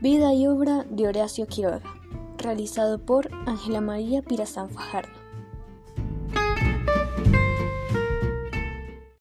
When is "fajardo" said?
4.70-5.12